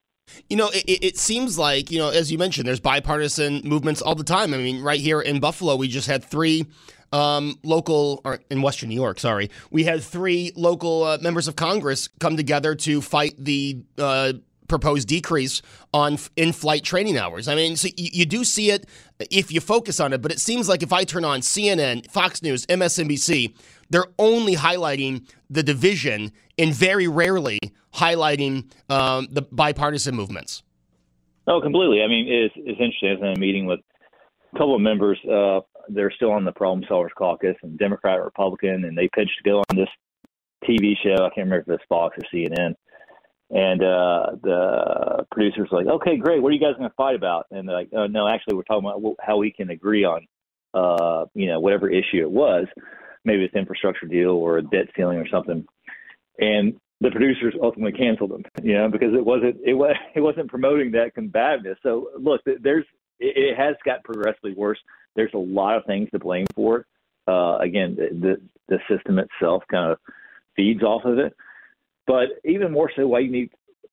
You 0.49 0.57
know, 0.57 0.71
it, 0.71 1.05
it, 1.05 1.19
seems 1.19 1.57
like, 1.57 1.91
you 1.91 1.99
know, 1.99 2.09
as 2.09 2.33
you 2.33 2.39
mentioned, 2.39 2.67
there's 2.67 2.81
bipartisan 2.81 3.61
movements 3.65 4.03
all 4.03 4.17
the 4.17 4.25
time. 4.25 4.53
I 4.55 4.57
mean, 4.57 4.83
right 4.83 4.99
here 4.99 5.21
in 5.21 5.39
Buffalo, 5.39 5.77
we 5.77 5.87
just 5.87 6.09
had 6.09 6.25
three 6.25 6.67
um, 7.13 7.59
local, 7.63 8.21
or 8.25 8.41
in 8.51 8.63
Western 8.63 8.89
New 8.89 8.95
York, 8.95 9.21
sorry, 9.21 9.51
we 9.71 9.85
had 9.85 10.03
three 10.03 10.53
local 10.57 11.05
uh, 11.05 11.19
members 11.21 11.49
of 11.49 11.57
Congress 11.57 12.09
come 12.21 12.37
together 12.37 12.75
to 12.75 13.01
fight 13.01 13.35
the 13.39 13.83
uh, 13.99 14.35
proposed 14.69 15.09
decrease 15.09 15.63
on 15.93 16.19
in-flight 16.37 16.83
training 16.83 17.17
hours. 17.17 17.49
I 17.49 17.55
mean, 17.55 17.77
so 17.77 17.89
you, 17.97 18.11
you, 18.13 18.27
do 18.27 18.45
see 18.45 18.71
it 18.71 18.87
if 19.31 19.53
you 19.53 19.61
focus 19.61 20.01
on 20.01 20.13
it, 20.13 20.23
but 20.23 20.33
it 20.33 20.41
seems 20.41 20.69
like 20.69 20.83
if 20.83 20.93
I 20.93 21.05
turn 21.05 21.25
on 21.25 21.41
CNN, 21.41 22.11
Fox 22.11 22.43
News, 22.43 22.67
MSNBC, 22.67 23.55
they're 23.91 24.07
only 24.19 24.57
highlighting 24.57 25.29
the 25.49 25.63
division 25.63 26.33
and 26.59 26.75
very 26.75 27.07
rarely 27.07 27.59
highlighting 27.95 28.71
um, 28.91 29.29
the 29.31 29.43
bipartisan 29.43 30.15
movements. 30.15 30.63
Oh, 31.47 31.61
completely. 31.61 32.03
I 32.03 32.09
mean, 32.09 32.27
it's, 32.29 32.55
it's 32.57 32.81
interesting. 32.81 33.11
I 33.11 33.13
was 33.13 33.21
in 33.23 33.37
a 33.37 33.41
meeting 33.41 33.67
with 33.67 33.81
a 34.53 34.59
couple 34.59 34.75
of 34.75 34.81
members 34.81 35.19
uh, 35.25 35.61
they're 35.89 36.11
still 36.11 36.33
on 36.33 36.45
the 36.45 36.53
Problem 36.53 36.87
Solvers 36.89 37.15
Caucus 37.17 37.57
and 37.63 37.79
Democrat, 37.79 38.19
or 38.19 38.25
Republican, 38.25 38.85
and 38.85 38.97
they 38.97 39.09
pitched 39.15 39.39
to 39.43 39.51
go 39.51 39.59
on 39.59 39.77
this 39.77 39.89
TV 40.65 40.95
show. 41.03 41.25
I 41.25 41.31
can't 41.31 41.49
remember 41.49 41.73
if 41.73 41.81
it's 41.81 41.85
Fox 41.89 42.17
or 42.17 42.25
CNN. 42.35 42.75
And 43.49 43.81
uh, 43.81 44.37
the 44.43 45.27
producers 45.31 45.69
like, 45.71 45.87
"Okay, 45.87 46.17
great. 46.17 46.43
What 46.43 46.49
are 46.49 46.55
you 46.55 46.61
guys 46.61 46.75
going 46.77 46.91
to 46.91 46.95
fight 46.97 47.15
about?" 47.15 47.47
And 47.51 47.69
they're 47.69 47.77
like, 47.77 47.91
"Oh 47.93 48.07
no, 48.07 48.27
actually, 48.27 48.57
we're 48.57 48.65
talking 48.65 48.89
about 48.89 49.17
how 49.21 49.37
we 49.37 49.53
can 49.53 49.71
agree 49.71 50.05
on, 50.05 50.27
uh, 50.75 51.27
you 51.35 51.47
know, 51.47 51.61
whatever 51.61 51.89
issue 51.89 52.21
it 52.21 52.31
was. 52.31 52.67
Maybe 53.25 53.45
it's 53.45 53.55
infrastructure 53.55 54.07
deal 54.07 54.31
or 54.31 54.59
a 54.59 54.63
debt 54.63 54.89
ceiling 54.97 55.19
or 55.19 55.29
something." 55.29 55.65
And 56.41 56.81
the 57.01 57.11
producers 57.11 57.55
ultimately 57.63 57.97
canceled 57.97 58.31
them, 58.31 58.43
you 58.63 58.75
know, 58.75 58.89
because 58.89 59.15
it 59.15 59.25
wasn't 59.25 59.57
it 59.65 59.75
was 59.75 59.95
it 60.15 60.21
wasn't 60.21 60.51
promoting 60.51 60.91
that 60.93 61.15
combativeness. 61.15 61.79
So 61.83 62.11
look, 62.19 62.41
there's 62.61 62.85
it, 63.19 63.37
it 63.37 63.57
has 63.57 63.77
got 63.85 64.05
progressively 64.05 64.55
worse. 64.55 64.79
There's 65.15 65.35
a 65.35 65.39
lot 65.39 65.77
of 65.77 65.85
things 65.87 66.09
to 66.11 66.19
blame 66.19 66.47
for 66.55 66.81
it. 66.81 66.87
Uh, 67.29 67.59
again, 67.59 67.97
the, 67.97 68.41
the, 68.69 68.79
system 68.89 69.19
itself 69.19 69.65
kind 69.69 69.91
of 69.91 69.99
feeds 70.55 70.83
off 70.83 71.05
of 71.05 71.19
it. 71.19 71.35
But 72.07 72.29
even 72.45 72.71
more 72.71 72.91
so, 72.95 73.07
why 73.09 73.21
you 73.21 73.31
need 73.31 73.51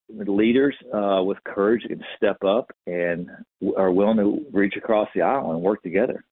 leaders 0.09 0.75
uh, 0.93 1.21
with 1.23 1.37
courage 1.43 1.83
can 1.87 2.03
step 2.15 2.43
up 2.43 2.71
and 2.85 3.29
are 3.77 3.91
willing 3.91 4.17
to 4.17 4.45
reach 4.51 4.75
across 4.77 5.07
the 5.15 5.21
aisle 5.21 5.51
and 5.51 5.61
work 5.61 5.81
together. 5.81 6.23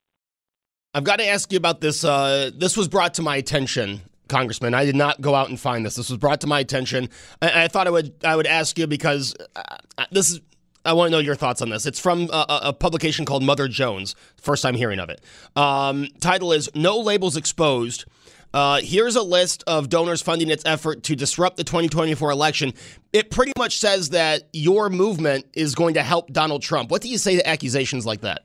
I've 0.93 1.03
got 1.03 1.17
to 1.17 1.27
ask 1.27 1.51
you 1.51 1.57
about 1.57 1.81
this. 1.81 2.03
Uh, 2.03 2.51
this 2.53 2.75
was 2.75 2.87
brought 2.87 3.15
to 3.15 3.21
my 3.21 3.37
attention, 3.37 4.01
Congressman. 4.27 4.73
I 4.73 4.85
did 4.85 4.95
not 4.95 5.21
go 5.21 5.33
out 5.33 5.49
and 5.49 5.59
find 5.59 5.85
this. 5.85 5.95
This 5.95 6.09
was 6.09 6.17
brought 6.17 6.41
to 6.41 6.47
my 6.47 6.59
attention. 6.59 7.09
I, 7.41 7.63
I 7.63 7.67
thought 7.67 7.87
I 7.87 7.91
would 7.91 8.13
I 8.23 8.35
would 8.35 8.47
ask 8.47 8.77
you 8.77 8.87
because 8.87 9.35
uh, 9.55 9.77
this 10.11 10.31
is. 10.31 10.41
I 10.83 10.93
want 10.93 11.07
to 11.07 11.11
know 11.11 11.19
your 11.19 11.35
thoughts 11.35 11.61
on 11.61 11.69
this. 11.69 11.85
It's 11.85 11.99
from 11.99 12.29
a, 12.31 12.45
a 12.63 12.73
publication 12.73 13.25
called 13.25 13.43
Mother 13.43 13.67
Jones. 13.67 14.15
First 14.41 14.63
time 14.63 14.75
hearing 14.75 14.99
of 14.99 15.09
it. 15.09 15.21
Um, 15.55 16.07
title 16.19 16.51
is 16.51 16.69
"No 16.75 16.99
Labels 16.99 17.37
Exposed." 17.37 18.05
Uh, 18.53 18.81
here's 18.83 19.15
a 19.15 19.21
list 19.21 19.63
of 19.65 19.87
donors 19.87 20.21
funding 20.21 20.49
its 20.49 20.63
effort 20.65 21.03
to 21.03 21.15
disrupt 21.15 21.55
the 21.55 21.63
2024 21.63 22.31
election. 22.31 22.73
It 23.13 23.31
pretty 23.31 23.53
much 23.57 23.77
says 23.77 24.09
that 24.09 24.49
your 24.51 24.89
movement 24.89 25.45
is 25.53 25.73
going 25.73 25.93
to 25.93 26.03
help 26.03 26.33
Donald 26.33 26.61
Trump. 26.61 26.91
What 26.91 27.01
do 27.01 27.07
you 27.07 27.17
say 27.17 27.37
to 27.37 27.47
accusations 27.47 28.05
like 28.05 28.21
that? 28.21 28.41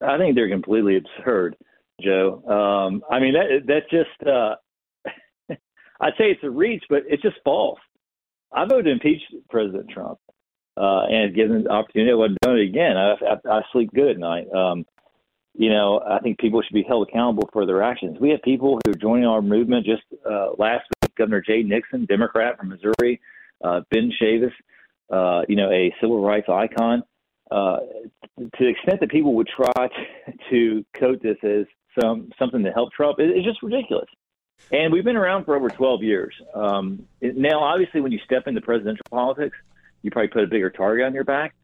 I 0.00 0.18
think 0.18 0.34
they're 0.34 0.48
completely 0.48 0.96
absurd, 0.96 1.56
Joe. 2.00 2.42
Um, 2.48 3.02
I 3.10 3.20
mean, 3.20 3.34
that 3.34 3.82
just 3.90 4.28
uh, 4.28 4.56
I'd 6.00 6.14
say 6.18 6.30
it's 6.30 6.42
a 6.42 6.50
reach, 6.50 6.84
but 6.88 7.02
it's 7.08 7.22
just 7.22 7.36
false. 7.44 7.78
I 8.52 8.64
voted 8.64 8.86
to 8.86 8.92
impeach 8.92 9.20
President 9.50 9.90
Trump, 9.90 10.18
uh, 10.78 11.06
and 11.10 11.34
given 11.34 11.64
the 11.64 11.70
opportunity, 11.70 12.12
I 12.12 12.14
wouldn't 12.14 12.40
done 12.40 12.58
it 12.58 12.68
again. 12.68 12.96
I, 12.96 13.12
I, 13.12 13.58
I 13.58 13.62
sleep 13.72 13.90
good 13.94 14.10
at 14.10 14.18
night. 14.18 14.46
Um, 14.52 14.86
you 15.54 15.70
know, 15.70 16.00
I 16.08 16.20
think 16.20 16.38
people 16.38 16.62
should 16.62 16.74
be 16.74 16.84
held 16.86 17.08
accountable 17.08 17.48
for 17.52 17.66
their 17.66 17.82
actions. 17.82 18.18
We 18.20 18.30
have 18.30 18.40
people 18.42 18.78
who 18.84 18.92
are 18.92 18.94
joining 18.94 19.26
our 19.26 19.42
movement. 19.42 19.84
Just 19.84 20.02
uh, 20.24 20.50
last 20.56 20.86
week, 21.02 21.14
Governor 21.16 21.40
Jay 21.40 21.64
Nixon, 21.64 22.04
Democrat 22.06 22.56
from 22.56 22.68
Missouri, 22.68 23.20
uh, 23.64 23.80
Ben 23.90 24.12
Chavis, 24.22 24.52
uh, 25.10 25.44
you 25.48 25.56
know, 25.56 25.70
a 25.72 25.92
civil 26.00 26.24
rights 26.24 26.48
icon. 26.48 27.02
Uh, 27.50 27.78
to 28.36 28.50
the 28.60 28.68
extent 28.68 29.00
that 29.00 29.10
people 29.10 29.34
would 29.34 29.48
try 29.48 29.72
to, 30.26 30.32
to 30.50 30.84
coat 30.94 31.20
this 31.22 31.38
as 31.42 31.66
some 32.00 32.30
something 32.38 32.62
to 32.62 32.70
help 32.70 32.92
Trump, 32.92 33.18
it, 33.18 33.30
it's 33.30 33.44
just 33.46 33.60
ridiculous. 33.62 34.08
And 34.70 34.92
we've 34.92 35.04
been 35.04 35.16
around 35.16 35.44
for 35.44 35.56
over 35.56 35.68
12 35.68 36.02
years. 36.02 36.34
Um, 36.54 37.06
now, 37.22 37.60
obviously, 37.60 38.00
when 38.00 38.12
you 38.12 38.18
step 38.24 38.46
into 38.46 38.60
presidential 38.60 39.04
politics, 39.10 39.56
you 40.02 40.10
probably 40.10 40.28
put 40.28 40.44
a 40.44 40.46
bigger 40.46 40.70
target 40.70 41.06
on 41.06 41.14
your 41.14 41.24
back. 41.24 41.54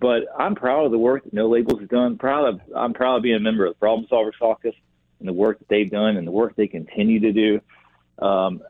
But 0.00 0.22
I'm 0.38 0.54
proud 0.54 0.86
of 0.86 0.92
the 0.92 0.98
work 0.98 1.24
that 1.24 1.34
No 1.34 1.48
Labels 1.48 1.80
has 1.80 1.88
done. 1.88 2.16
Proud 2.16 2.46
of 2.46 2.60
I'm 2.74 2.94
proud 2.94 3.16
of 3.16 3.22
being 3.22 3.36
a 3.36 3.40
member 3.40 3.66
of 3.66 3.74
the 3.74 3.78
Problem 3.78 4.06
Solvers 4.10 4.38
Caucus 4.38 4.74
and 5.18 5.28
the 5.28 5.32
work 5.32 5.58
that 5.58 5.68
they've 5.68 5.90
done 5.90 6.16
and 6.16 6.26
the 6.26 6.30
work 6.30 6.56
they 6.56 6.66
continue 6.66 7.20
to 7.20 7.32
do. 7.32 7.60
Um, 8.18 8.62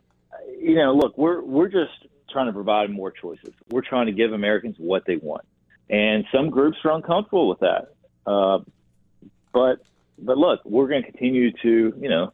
you 0.59 0.75
know, 0.75 0.93
look, 0.93 1.17
we're 1.17 1.41
we're 1.41 1.69
just 1.69 1.91
trying 2.29 2.47
to 2.47 2.53
provide 2.53 2.89
more 2.89 3.11
choices. 3.11 3.53
We're 3.69 3.81
trying 3.81 4.07
to 4.07 4.11
give 4.11 4.33
Americans 4.33 4.75
what 4.77 5.05
they 5.05 5.15
want, 5.15 5.45
and 5.89 6.25
some 6.33 6.49
groups 6.49 6.77
are 6.83 6.91
uncomfortable 6.91 7.47
with 7.47 7.59
that. 7.59 7.93
Uh, 8.25 8.59
but 9.53 9.79
but 10.17 10.37
look, 10.37 10.59
we're 10.65 10.87
going 10.87 11.03
to 11.03 11.11
continue 11.11 11.51
to 11.61 11.93
you 11.97 12.09
know 12.09 12.33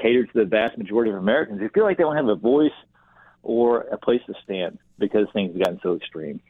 cater 0.00 0.24
to 0.26 0.32
the 0.32 0.44
vast 0.44 0.78
majority 0.78 1.10
of 1.10 1.16
Americans 1.16 1.60
who 1.60 1.68
feel 1.70 1.84
like 1.84 1.96
they 1.96 2.04
don't 2.04 2.16
have 2.16 2.28
a 2.28 2.36
voice 2.36 2.70
or 3.42 3.80
a 3.82 3.98
place 3.98 4.20
to 4.26 4.34
stand 4.44 4.78
because 4.98 5.26
things 5.32 5.52
have 5.52 5.64
gotten 5.64 5.80
so 5.82 5.96
extreme. 5.96 6.40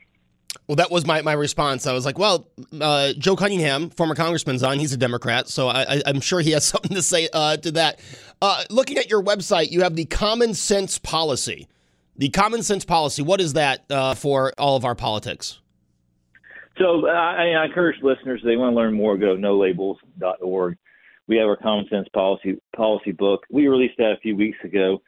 Well, 0.67 0.77
that 0.77 0.91
was 0.91 1.07
my, 1.07 1.23
my 1.23 1.33
response. 1.33 1.87
I 1.87 1.93
was 1.93 2.05
like, 2.05 2.19
well, 2.19 2.49
uh, 2.81 3.13
Joe 3.19 3.37
Cunningham, 3.37 3.91
former 3.91 4.15
congressman's 4.15 4.63
on. 4.63 4.79
He's 4.79 4.93
a 4.93 4.97
Democrat, 4.97 5.49
so 5.49 5.69
I, 5.69 6.03
am 6.07 6.21
sure 6.21 6.41
he 6.41 6.51
has 6.53 6.65
something 6.67 6.95
to 6.95 7.03
say 7.03 7.29
uh, 7.33 7.57
to 7.59 7.71
that. 7.73 8.01
Uh, 8.41 8.65
looking 8.71 8.99
at 8.99 9.11
your 9.11 9.23
website, 9.23 9.71
you 9.71 9.83
have 9.83 9.97
the 9.97 10.05
common 10.05 10.55
sense 10.55 10.99
policy. 10.99 11.69
The 12.17 12.29
common 12.31 12.63
sense 12.63 12.85
policy, 12.85 13.23
what 13.23 13.41
is 13.41 13.53
that 13.55 13.85
uh, 13.91 14.15
for 14.15 14.53
all 14.59 14.77
of 14.77 14.85
our 14.85 14.95
politics? 14.95 15.61
So 16.79 17.07
I, 17.09 17.51
I 17.57 17.65
encourage 17.65 18.03
listeners, 18.03 18.41
they 18.45 18.57
want 18.57 18.73
to 18.73 18.77
learn 18.77 18.95
more, 18.95 19.17
go 19.17 19.37
to 19.37 19.41
nolabels.org. 19.41 20.77
We 21.27 21.37
have 21.37 21.47
our 21.47 21.57
common 21.57 21.87
sense 21.91 22.09
policy 22.15 22.59
policy 22.75 23.13
book. 23.13 23.45
We 23.51 23.69
released 23.69 23.99
that 23.99 24.13
a 24.13 24.21
few 24.23 24.35
weeks 24.35 24.59
ago. 24.65 25.03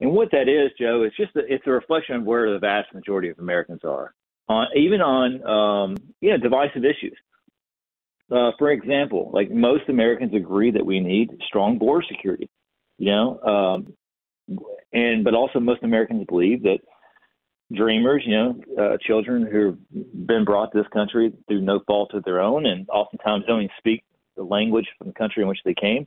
And 0.00 0.12
what 0.12 0.30
that 0.32 0.48
is, 0.48 0.70
Joe, 0.78 1.04
is 1.04 1.12
just 1.16 1.34
a, 1.36 1.40
it's 1.52 1.66
a 1.66 1.70
reflection 1.70 2.16
of 2.16 2.24
where 2.24 2.52
the 2.52 2.58
vast 2.58 2.92
majority 2.94 3.30
of 3.30 3.38
Americans 3.38 3.80
are 3.84 4.14
on 4.48 4.68
even 4.76 5.00
on 5.00 5.42
um, 5.46 5.96
know 6.22 6.38
divisive 6.38 6.84
issues. 6.84 7.16
Uh, 8.30 8.50
for 8.58 8.70
example, 8.70 9.30
like 9.32 9.50
most 9.50 9.88
Americans 9.88 10.34
agree 10.34 10.70
that 10.72 10.84
we 10.84 11.00
need 11.00 11.30
strong 11.46 11.78
border 11.78 12.04
security, 12.10 12.50
you 12.98 13.10
know, 13.10 13.40
um, 13.40 14.58
and 14.92 15.24
but 15.24 15.34
also 15.34 15.60
most 15.60 15.82
Americans 15.82 16.26
believe 16.28 16.62
that 16.64 16.78
dreamers, 17.72 18.22
you 18.26 18.36
know, 18.36 18.60
uh, 18.78 18.96
children 19.00 19.46
who've 19.50 19.78
been 20.26 20.44
brought 20.44 20.72
to 20.72 20.78
this 20.78 20.88
country 20.92 21.32
through 21.48 21.60
no 21.60 21.80
fault 21.86 22.14
of 22.14 22.24
their 22.24 22.40
own, 22.40 22.66
and 22.66 22.88
oftentimes 22.90 23.44
don't 23.46 23.62
even 23.62 23.70
speak 23.78 24.04
the 24.36 24.42
language 24.42 24.86
from 24.98 25.08
the 25.08 25.12
country 25.14 25.42
in 25.42 25.48
which 25.48 25.58
they 25.64 25.74
came, 25.74 26.06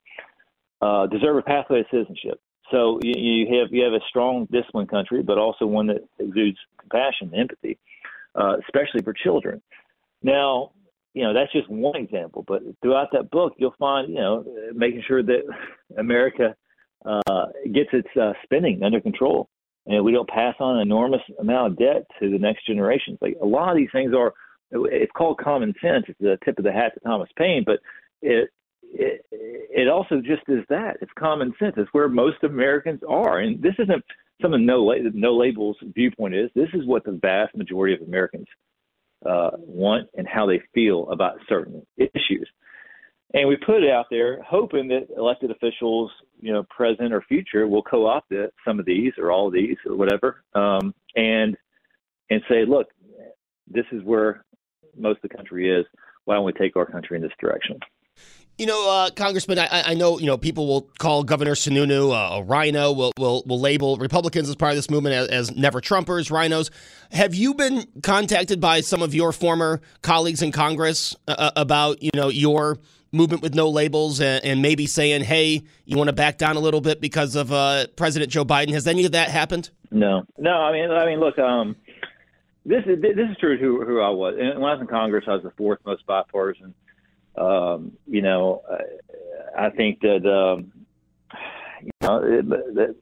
uh, 0.82 1.08
deserve 1.08 1.38
a 1.38 1.42
pathway 1.42 1.82
to 1.84 1.90
citizenship. 1.90 2.40
So 2.72 3.00
you, 3.02 3.14
you 3.18 3.60
have 3.60 3.74
you 3.74 3.84
have 3.84 3.94
a 3.94 4.04
strong, 4.10 4.48
disciplined 4.52 4.90
country, 4.90 5.24
but 5.24 5.38
also 5.38 5.66
one 5.66 5.88
that 5.88 6.02
exudes 6.20 6.58
compassion 6.80 7.34
empathy 7.36 7.78
uh, 8.36 8.58
especially 8.66 9.02
for 9.04 9.14
children. 9.14 9.62
Now, 10.24 10.72
you 11.14 11.24
know, 11.24 11.34
that's 11.34 11.52
just 11.52 11.70
one 11.70 11.96
example, 11.96 12.44
but 12.48 12.62
throughout 12.82 13.10
that 13.14 13.32
book, 13.32 13.54
you'll 13.58 13.76
find, 13.80 14.10
you 14.10 14.16
know, 14.16 14.46
making 14.74 15.04
sure 15.08 15.24
that 15.24 15.42
America 15.98 16.56
uh, 17.06 17.46
gets 17.74 17.90
its 17.94 18.08
uh, 18.20 18.34
spending 18.44 18.84
under 18.84 19.02
control 19.02 19.50
and 19.86 20.04
we 20.04 20.12
don't 20.12 20.30
pass 20.30 20.56
on 20.60 20.76
an 20.76 20.82
enormous 20.82 21.22
amount 21.40 21.72
of 21.72 21.80
debt 21.80 22.06
to 22.22 22.30
the 22.30 22.38
next 22.38 22.68
generations. 22.68 23.18
Like 23.22 23.38
a 23.42 23.46
lot 23.46 23.72
of 23.72 23.78
these 23.78 23.90
things 23.92 24.14
are, 24.14 24.34
it's 24.72 25.12
called 25.14 25.40
common 25.40 25.74
sense. 25.82 26.06
It's 26.08 26.20
the 26.20 26.38
tip 26.46 26.60
of 26.60 26.66
the 26.66 26.72
hat 26.72 26.94
to 26.94 27.00
Thomas 27.00 27.30
Paine, 27.38 27.64
but 27.66 27.80
it, 28.22 28.50
it, 28.94 29.26
it 29.32 29.88
also 29.88 30.18
just 30.18 30.44
is 30.48 30.64
that. 30.70 30.98
It's 31.02 31.12
common 31.18 31.54
sense. 31.60 31.76
It's 31.78 31.90
where 31.94 32.10
most 32.10 32.44
Americans 32.44 33.02
are. 33.08 33.40
And 33.40 33.62
this 33.62 33.76
isn't 33.80 34.04
some 34.42 34.54
of 34.54 34.62
no 34.62 34.94
no 35.14 35.36
labels 35.36 35.78
viewpoint 35.82 36.34
is 36.34 36.50
this 36.56 36.70
is 36.74 36.86
what 36.86 37.04
the 37.04 37.20
vast 37.22 37.56
majority 37.56 37.94
of 37.94 38.08
Americans 38.08 38.48
uh, 39.26 39.52
want 39.58 40.08
and 40.18 40.28
how 40.28 40.46
they 40.46 40.62
feel 40.74 41.10
about 41.10 41.36
certain 41.48 41.86
issues. 41.98 42.48
And 43.34 43.48
we 43.48 43.58
put 43.58 43.84
it 43.84 43.92
out 43.92 44.08
there, 44.10 44.42
hoping 44.42 44.88
that 44.88 45.08
elected 45.16 45.52
officials, 45.52 46.10
you 46.40 46.52
know, 46.52 46.64
present 46.64 47.14
or 47.14 47.22
future, 47.22 47.68
will 47.68 47.84
co-opt 47.84 48.32
it, 48.32 48.52
some 48.66 48.80
of 48.80 48.86
these 48.86 49.14
or 49.20 49.32
all 49.32 49.48
of 49.48 49.54
these 49.54 49.78
or 49.86 49.96
whatever, 49.96 50.44
um, 50.56 50.96
and 51.16 51.56
and 52.32 52.42
say, 52.50 52.66
look, 52.66 52.88
this 53.68 53.86
is 53.92 54.04
where 54.04 54.46
most 54.98 55.18
of 55.24 55.30
the 55.30 55.36
country 55.36 55.70
is. 55.70 55.86
Why 56.26 56.36
don't 56.36 56.46
we 56.46 56.54
take 56.54 56.76
our 56.76 56.86
country 56.86 57.18
in 57.18 57.24
this 57.24 57.32
direction? 57.40 57.80
You 58.60 58.66
know, 58.66 58.92
uh, 58.92 59.10
Congressman, 59.12 59.58
I, 59.58 59.84
I, 59.86 59.94
know 59.94 60.20
you 60.20 60.26
know 60.26 60.38
people 60.38 60.68
will 60.68 60.82
call 61.00 61.24
Governor 61.24 61.54
Sununu 61.54 62.12
a 62.12 62.44
RINO. 62.44 62.92
Will 62.92 63.14
will 63.18 63.42
will 63.46 63.60
label 63.62 63.96
Republicans 63.96 64.50
as 64.50 64.56
part 64.58 64.74
of 64.74 64.76
this 64.76 64.90
movement 64.90 65.16
as, 65.16 65.28
as, 65.30 65.56
never 65.56 65.80
Trumpers, 65.80 66.30
RINOs. 66.30 66.70
Have 67.12 67.34
you 67.34 67.54
been 67.54 67.88
contacted 68.04 68.60
by 68.60 68.82
some 68.82 69.02
of 69.02 69.16
your 69.16 69.32
former 69.32 69.80
colleagues 70.02 70.42
in 70.42 70.52
Congress 70.52 71.16
uh, 71.30 71.36
uh 71.38 71.52
about 71.56 72.04
you 72.04 72.10
know 72.14 72.28
your 72.28 72.80
movement 73.14 73.42
with 73.42 73.56
no 73.56 73.70
labels 73.70 74.20
and, 74.20 74.44
and 74.44 74.62
maybe 74.62 74.88
saying, 74.88 75.24
hey, 75.24 75.64
you 75.86 75.96
want 75.96 76.10
to 76.10 76.14
back 76.14 76.38
down 76.38 76.58
a 76.58 76.60
little 76.60 76.82
bit 76.82 77.00
because 77.00 77.38
of 77.38 77.54
uh, 77.54 77.88
President 77.96 78.30
Joe 78.30 78.44
Biden? 78.44 78.74
Has 78.74 78.88
any 78.88 79.06
of 79.06 79.14
that 79.14 79.30
happened? 79.30 79.70
No, 79.90 80.26
no. 80.38 80.52
I 80.52 80.74
mean, 80.74 80.92
I 80.92 81.06
mean, 81.06 81.22
look. 81.22 81.40
Um, 81.40 81.78
this 82.66 82.84
is 82.86 83.02
this 83.02 83.16
is 83.16 83.38
true. 83.40 83.58
Who 83.58 83.86
who 83.86 84.02
I 84.02 84.10
was, 84.10 84.36
and 84.38 84.60
when 84.60 84.70
I 84.70 84.74
was 84.74 84.82
in 84.82 84.88
Congress, 84.88 85.24
I 85.30 85.36
was 85.36 85.44
the 85.44 85.52
fourth 85.52 85.80
most 85.86 86.06
bipartisan 86.06 86.74
um, 87.40 87.94
you 88.08 88.22
know, 88.22 88.62
I 89.58 89.70
think 89.70 90.02
that 90.02 90.26
um, 90.26 90.72
you 91.82 91.92
know 92.02 92.22
that 92.22 92.96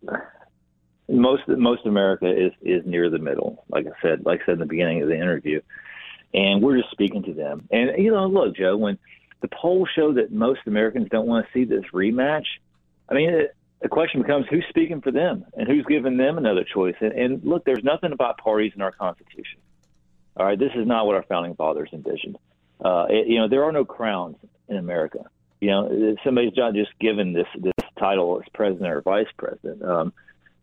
most 1.09 1.47
most 1.47 1.85
America 1.85 2.29
is 2.29 2.51
is 2.61 2.85
near 2.85 3.09
the 3.09 3.19
middle. 3.19 3.65
Like 3.69 3.87
I 3.87 4.01
said, 4.01 4.25
like 4.25 4.41
I 4.43 4.45
said 4.45 4.53
in 4.53 4.59
the 4.59 4.65
beginning 4.65 5.01
of 5.01 5.09
the 5.09 5.15
interview, 5.15 5.61
and 6.33 6.61
we're 6.61 6.77
just 6.77 6.91
speaking 6.91 7.23
to 7.23 7.33
them. 7.33 7.67
And 7.71 7.91
you 7.97 8.11
know, 8.11 8.27
look, 8.27 8.55
Joe, 8.55 8.77
when 8.77 8.97
the 9.41 9.49
polls 9.49 9.89
show 9.95 10.13
that 10.13 10.31
most 10.31 10.61
Americans 10.65 11.07
don't 11.09 11.27
want 11.27 11.45
to 11.45 11.51
see 11.53 11.65
this 11.65 11.85
rematch, 11.93 12.45
I 13.09 13.13
mean, 13.13 13.29
it, 13.29 13.55
the 13.81 13.89
question 13.89 14.21
becomes 14.21 14.47
who's 14.49 14.65
speaking 14.69 15.01
for 15.01 15.11
them 15.11 15.45
and 15.55 15.67
who's 15.67 15.85
giving 15.85 16.17
them 16.17 16.37
another 16.37 16.63
choice. 16.63 16.95
And, 16.99 17.13
and 17.13 17.43
look, 17.43 17.63
there's 17.63 17.83
nothing 17.83 18.11
about 18.11 18.39
parties 18.39 18.73
in 18.75 18.81
our 18.81 18.91
Constitution. 18.91 19.59
All 20.35 20.45
right, 20.45 20.57
this 20.57 20.71
is 20.75 20.87
not 20.87 21.05
what 21.05 21.15
our 21.15 21.23
founding 21.23 21.55
fathers 21.55 21.89
envisioned. 21.93 22.37
Uh, 22.83 23.07
you 23.09 23.39
know, 23.39 23.47
there 23.47 23.63
are 23.63 23.71
no 23.71 23.85
crowns 23.85 24.37
in 24.67 24.77
America. 24.77 25.25
You 25.59 25.69
know, 25.69 26.15
somebody's 26.23 26.53
not 26.55 26.73
just 26.73 26.91
given 26.99 27.33
this 27.33 27.47
this 27.57 27.73
title 27.97 28.39
as 28.39 28.47
president 28.53 28.91
or 28.91 29.01
vice 29.01 29.27
president. 29.37 29.83
Um, 29.83 30.13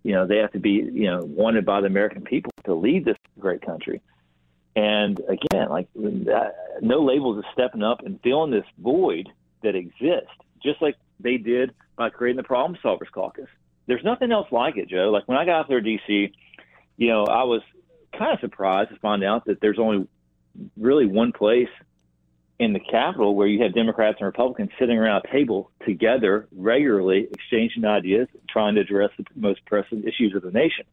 you 0.02 0.12
know, 0.12 0.26
they 0.26 0.36
have 0.38 0.52
to 0.52 0.60
be 0.60 0.88
you 0.92 1.10
know 1.10 1.20
wanted 1.24 1.64
by 1.64 1.80
the 1.80 1.86
American 1.86 2.22
people 2.22 2.52
to 2.64 2.74
lead 2.74 3.04
this 3.04 3.16
great 3.38 3.62
country. 3.62 4.00
And 4.76 5.20
again, 5.20 5.68
like 5.68 5.88
that, 5.94 6.54
no 6.80 7.04
labels 7.04 7.38
is 7.38 7.44
stepping 7.52 7.82
up 7.82 8.04
and 8.04 8.20
filling 8.22 8.50
this 8.50 8.66
void 8.78 9.28
that 9.62 9.76
exists, 9.76 10.34
just 10.62 10.82
like 10.82 10.96
they 11.20 11.36
did 11.36 11.72
by 11.96 12.10
creating 12.10 12.36
the 12.36 12.42
Problem 12.42 12.78
Solvers 12.84 13.10
Caucus. 13.12 13.48
there's 13.86 14.04
nothing 14.04 14.32
else 14.32 14.48
like 14.50 14.76
it, 14.76 14.88
Joe. 14.88 15.10
Like 15.10 15.28
when 15.28 15.38
I 15.38 15.44
got 15.44 15.60
out 15.60 15.68
there 15.68 15.80
to 15.80 15.88
DC, 15.88 16.32
you 16.96 17.08
know, 17.08 17.24
I 17.24 17.44
was 17.44 17.62
kind 18.16 18.32
of 18.32 18.40
surprised 18.40 18.90
to 18.90 18.96
find 18.96 19.22
out 19.22 19.44
that 19.46 19.60
there's 19.60 19.78
only 19.78 20.08
really 20.76 21.06
one 21.06 21.32
place 21.32 21.68
in 22.58 22.72
the 22.72 22.80
Capitol 22.80 23.34
where 23.34 23.46
you 23.46 23.62
have 23.62 23.74
Democrats 23.74 24.18
and 24.20 24.26
Republicans 24.26 24.70
sitting 24.78 24.96
around 24.96 25.22
a 25.24 25.32
table 25.32 25.70
together 25.84 26.46
regularly, 26.52 27.28
exchanging 27.32 27.84
ideas, 27.84 28.28
trying 28.48 28.76
to 28.76 28.80
address 28.80 29.10
the 29.18 29.24
most 29.34 29.64
pressing 29.66 30.04
issues 30.04 30.34
of 30.34 30.42
the 30.42 30.50
nation. 30.50 30.84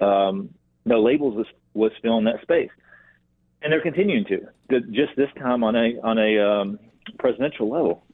Um, 0.00 0.50
no 0.84 1.02
labels 1.02 1.34
was 1.34 1.46
was 1.72 1.92
filling 2.02 2.24
that 2.24 2.42
space, 2.42 2.70
and 3.62 3.72
they're 3.72 3.80
continuing 3.80 4.24
to 4.26 4.80
just 4.90 5.16
this 5.16 5.30
time 5.38 5.64
on 5.64 5.74
a 5.74 5.98
on 6.02 6.18
a 6.18 6.38
um, 6.38 6.78
presidential 7.18 7.68
level. 7.68 8.04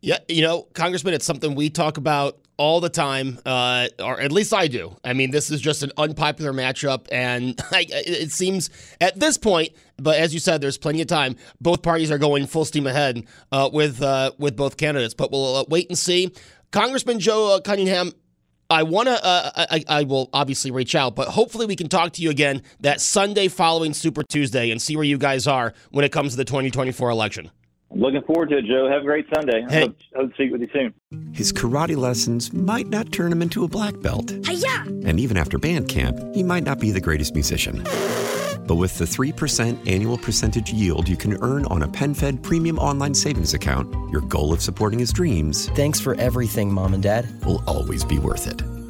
Yeah, 0.00 0.18
you 0.28 0.42
know, 0.42 0.62
Congressman, 0.74 1.14
it's 1.14 1.24
something 1.24 1.54
we 1.54 1.70
talk 1.70 1.96
about 1.96 2.38
all 2.56 2.80
the 2.80 2.88
time, 2.88 3.38
uh, 3.44 3.88
or 3.98 4.20
at 4.20 4.32
least 4.32 4.54
I 4.54 4.68
do. 4.68 4.96
I 5.04 5.12
mean, 5.12 5.30
this 5.30 5.50
is 5.50 5.60
just 5.60 5.82
an 5.82 5.92
unpopular 5.96 6.52
matchup, 6.52 7.06
and 7.10 7.60
I, 7.72 7.86
it 7.90 8.30
seems 8.30 8.70
at 9.00 9.18
this 9.18 9.38
point, 9.38 9.70
but 9.96 10.18
as 10.18 10.32
you 10.32 10.40
said, 10.40 10.60
there's 10.60 10.78
plenty 10.78 11.00
of 11.00 11.08
time. 11.08 11.36
Both 11.60 11.82
parties 11.82 12.10
are 12.10 12.18
going 12.18 12.46
full 12.46 12.64
steam 12.64 12.86
ahead 12.86 13.24
uh, 13.52 13.70
with 13.72 14.02
uh, 14.02 14.32
with 14.38 14.56
both 14.56 14.76
candidates, 14.76 15.14
but 15.14 15.30
we'll 15.32 15.56
uh, 15.56 15.64
wait 15.68 15.88
and 15.88 15.98
see. 15.98 16.32
Congressman 16.70 17.20
Joe 17.20 17.54
uh, 17.54 17.60
Cunningham, 17.60 18.12
I 18.70 18.82
want 18.82 19.08
to, 19.08 19.24
uh, 19.24 19.66
I, 19.70 19.84
I, 19.88 20.02
will 20.02 20.30
obviously 20.32 20.72
reach 20.72 20.96
out, 20.96 21.14
but 21.14 21.28
hopefully 21.28 21.66
we 21.66 21.76
can 21.76 21.88
talk 21.88 22.14
to 22.14 22.22
you 22.22 22.30
again 22.30 22.62
that 22.80 23.00
Sunday 23.00 23.46
following 23.46 23.94
Super 23.94 24.24
Tuesday 24.24 24.70
and 24.72 24.82
see 24.82 24.96
where 24.96 25.04
you 25.04 25.18
guys 25.18 25.46
are 25.46 25.74
when 25.90 26.04
it 26.04 26.10
comes 26.10 26.32
to 26.32 26.36
the 26.36 26.44
2024 26.44 27.10
election. 27.10 27.50
I'm 27.94 28.00
looking 28.00 28.22
forward 28.22 28.48
to 28.50 28.58
it, 28.58 28.64
Joe. 28.64 28.88
Have 28.90 29.02
a 29.02 29.04
great 29.04 29.26
Sunday. 29.32 29.64
Hey. 29.68 29.82
Hope, 29.82 29.96
hope 30.16 30.30
to 30.30 30.36
see 30.36 30.44
you 30.44 30.52
with 30.52 30.62
you 30.62 30.68
soon. 30.72 31.32
His 31.32 31.52
karate 31.52 31.96
lessons 31.96 32.52
might 32.52 32.88
not 32.88 33.12
turn 33.12 33.30
him 33.30 33.40
into 33.40 33.62
a 33.62 33.68
black 33.68 34.00
belt. 34.00 34.34
Hi-ya! 34.44 34.82
And 35.08 35.20
even 35.20 35.36
after 35.36 35.58
band 35.58 35.88
camp, 35.88 36.18
he 36.34 36.42
might 36.42 36.64
not 36.64 36.80
be 36.80 36.90
the 36.90 37.00
greatest 37.00 37.34
musician. 37.34 37.84
But 38.66 38.76
with 38.76 38.98
the 38.98 39.04
3% 39.04 39.88
annual 39.88 40.18
percentage 40.18 40.72
yield 40.72 41.08
you 41.08 41.16
can 41.16 41.40
earn 41.42 41.66
on 41.66 41.82
a 41.82 41.88
PenFed 41.88 42.42
premium 42.42 42.78
online 42.78 43.14
savings 43.14 43.54
account, 43.54 43.94
your 44.10 44.22
goal 44.22 44.52
of 44.52 44.60
supporting 44.62 44.98
his 44.98 45.12
dreams 45.12 45.68
Thanks 45.70 46.00
for 46.00 46.14
everything, 46.16 46.72
Mom 46.72 46.94
and 46.94 47.02
Dad. 47.02 47.28
will 47.44 47.62
always 47.66 48.04
be 48.04 48.18
worth 48.18 48.46
it. 48.46 48.62